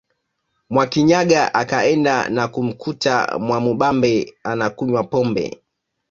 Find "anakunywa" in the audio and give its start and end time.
4.43-5.03